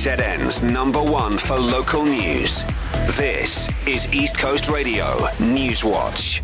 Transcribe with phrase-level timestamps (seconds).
[0.00, 2.64] KZN's number one for local news.
[3.18, 6.42] This is East Coast Radio News Watch.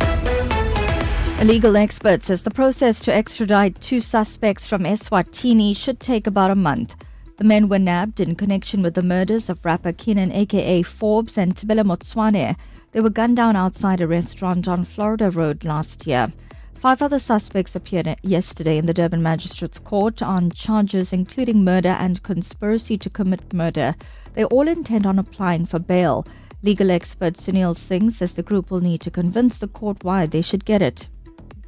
[0.00, 6.50] A legal expert says the process to extradite two suspects from Eswatini should take about
[6.50, 6.96] a month.
[7.36, 11.56] The men were nabbed in connection with the murders of rapper Kiernan aka Forbes and
[11.56, 12.56] Tebello Motsoane.
[12.90, 16.32] They were gunned down outside a restaurant on Florida Road last year.
[16.82, 22.20] Five other suspects appeared yesterday in the Durban Magistrates Court on charges including murder and
[22.24, 23.94] conspiracy to commit murder.
[24.34, 26.26] They all intend on applying for bail.
[26.64, 30.42] Legal expert Sunil Singh says the group will need to convince the court why they
[30.42, 31.06] should get it.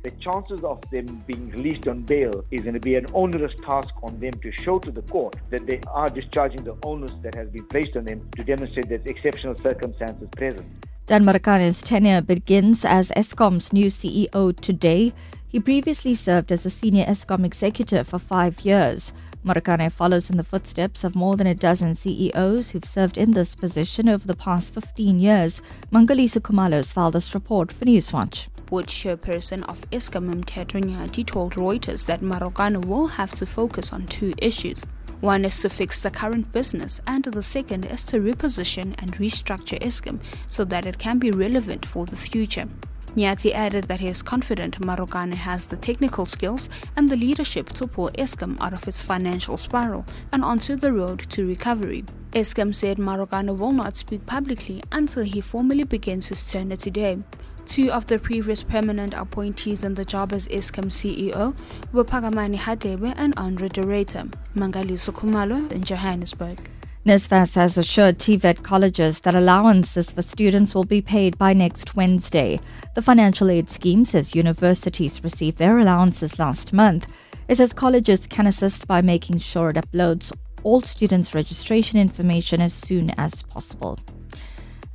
[0.02, 3.94] The chances of them being released on bail is going to be an onerous task
[4.02, 7.48] on them to show to the court that they are discharging the onus that has
[7.50, 10.66] been placed on them to demonstrate that exceptional circumstances present.
[11.06, 15.12] Dan Marokane's tenure begins as Eskom's new CEO today.
[15.46, 19.12] He previously served as a senior Eskom executive for five years.
[19.44, 23.54] Marakane follows in the footsteps of more than a dozen CEOs who've served in this
[23.54, 25.60] position over the past 15 years.
[25.92, 28.46] Mangaliso Khumalo's filed this report for Newswatch.
[28.64, 34.32] Board chairperson of Eskom Mteto told Reuters that Marokane will have to focus on two
[34.38, 34.82] issues.
[35.24, 39.80] One is to fix the current business, and the second is to reposition and restructure
[39.80, 42.68] Eskom so that it can be relevant for the future.
[43.16, 47.86] Nyati added that he is confident Marokane has the technical skills and the leadership to
[47.86, 52.04] pull Eskom out of its financial spiral and onto the road to recovery.
[52.32, 57.18] Eskom said Marokane will not speak publicly until he formally begins his tenure today.
[57.66, 61.56] Two of the previous permanent appointees in the job as Eskom CEO
[61.92, 64.30] were Phakamani Hadebe and Andre de Ruyter.
[64.54, 66.68] Mangaliso Khumalo in Johannesburg.
[67.06, 72.60] NSFAS has assured TVET colleges that allowances for students will be paid by next Wednesday.
[72.94, 77.06] The financial aid scheme says universities received their allowances last month.
[77.48, 82.74] It says colleges can assist by making sure it uploads all students' registration information as
[82.74, 83.98] soon as possible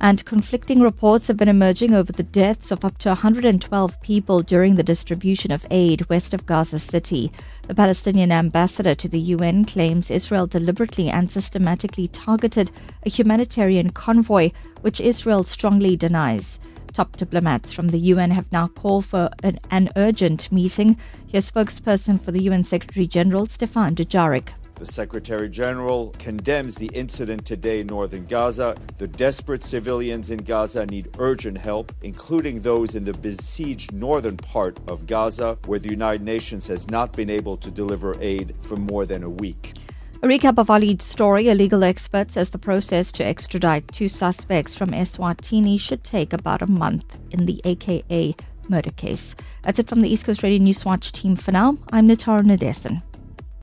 [0.00, 4.74] and conflicting reports have been emerging over the deaths of up to 112 people during
[4.74, 7.30] the distribution of aid west of Gaza City.
[7.68, 12.70] The Palestinian ambassador to the UN claims Israel deliberately and systematically targeted
[13.04, 16.58] a humanitarian convoy, which Israel strongly denies.
[16.94, 20.96] Top diplomats from the UN have now called for an, an urgent meeting.
[21.26, 24.48] Here's spokesperson for the UN Secretary General, Stefan Dujarric.
[24.80, 28.74] The Secretary General condemns the incident today in northern Gaza.
[28.96, 34.80] The desperate civilians in Gaza need urgent help, including those in the besieged northern part
[34.88, 39.04] of Gaza, where the United Nations has not been able to deliver aid for more
[39.04, 39.74] than a week.
[40.22, 41.50] A recap of our lead story.
[41.50, 46.62] A legal expert says the process to extradite two suspects from Eswatini should take about
[46.62, 48.34] a month in the AKA
[48.70, 49.34] murder case.
[49.60, 51.76] That's it from the East Coast Radio Newswatch team for now.
[51.92, 53.02] I'm Natara Nadesan.